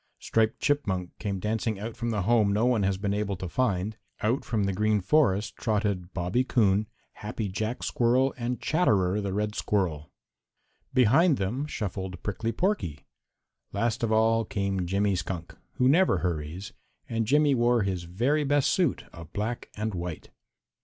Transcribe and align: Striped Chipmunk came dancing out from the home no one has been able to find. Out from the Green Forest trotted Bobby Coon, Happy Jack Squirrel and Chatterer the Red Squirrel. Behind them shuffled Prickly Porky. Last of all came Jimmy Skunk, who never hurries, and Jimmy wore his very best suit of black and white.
Striped 0.17 0.59
Chipmunk 0.59 1.11
came 1.19 1.39
dancing 1.39 1.79
out 1.79 1.95
from 1.95 2.09
the 2.09 2.23
home 2.23 2.51
no 2.51 2.65
one 2.65 2.81
has 2.81 2.97
been 2.97 3.13
able 3.13 3.35
to 3.35 3.47
find. 3.47 3.97
Out 4.21 4.43
from 4.43 4.63
the 4.63 4.73
Green 4.73 4.99
Forest 4.99 5.55
trotted 5.57 6.11
Bobby 6.11 6.43
Coon, 6.43 6.87
Happy 7.13 7.47
Jack 7.47 7.83
Squirrel 7.83 8.33
and 8.35 8.59
Chatterer 8.59 9.21
the 9.21 9.31
Red 9.31 9.53
Squirrel. 9.53 10.11
Behind 10.91 11.37
them 11.37 11.67
shuffled 11.67 12.23
Prickly 12.23 12.51
Porky. 12.51 13.05
Last 13.73 14.01
of 14.01 14.11
all 14.11 14.43
came 14.43 14.87
Jimmy 14.87 15.15
Skunk, 15.15 15.55
who 15.73 15.87
never 15.87 16.17
hurries, 16.17 16.73
and 17.07 17.27
Jimmy 17.27 17.53
wore 17.53 17.83
his 17.83 18.05
very 18.05 18.43
best 18.43 18.71
suit 18.71 19.03
of 19.13 19.31
black 19.33 19.69
and 19.77 19.93
white. 19.93 20.31